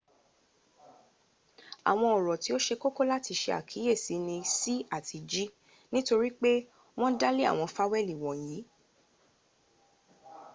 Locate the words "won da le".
6.99-7.43